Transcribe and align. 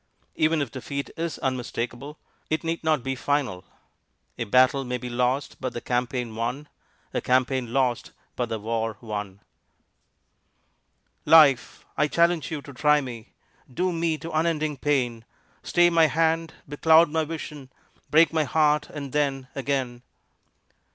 Even 0.33 0.63
if 0.63 0.71
defeat 0.71 1.11
is 1.15 1.37
unmistakable, 1.37 2.17
it 2.49 2.63
need 2.63 2.83
not 2.83 3.03
be 3.03 3.13
final. 3.13 3.63
A 4.39 4.45
battle 4.45 4.83
may 4.83 4.97
be 4.97 5.11
lost, 5.11 5.57
but 5.61 5.73
the 5.73 5.79
campaign 5.79 6.35
won; 6.35 6.67
a 7.13 7.21
campaign 7.21 7.71
lost, 7.71 8.11
but 8.35 8.49
the 8.49 8.57
war 8.57 8.97
won. 8.99 9.41
Life, 11.23 11.85
I 11.97 12.07
challenge 12.07 12.49
you 12.49 12.63
to 12.63 12.73
try 12.73 12.99
me, 12.99 13.33
Doom 13.71 13.99
me 13.99 14.17
to 14.17 14.31
unending 14.31 14.77
pain; 14.77 15.23
Stay 15.61 15.91
my 15.91 16.07
hand, 16.07 16.55
becloud 16.67 17.11
my 17.11 17.23
vision, 17.23 17.69
Break 18.09 18.33
my 18.33 18.43
heart 18.43 18.89
and 18.89 19.11
then 19.11 19.49
again. 19.53 20.01